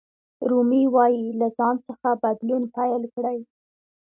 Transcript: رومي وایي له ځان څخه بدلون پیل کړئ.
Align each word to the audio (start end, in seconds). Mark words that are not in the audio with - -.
رومي 0.49 0.83
وایي 0.95 1.25
له 1.39 1.47
ځان 1.57 1.75
څخه 1.87 2.09
بدلون 2.23 2.63
پیل 2.75 3.03
کړئ. 3.15 3.39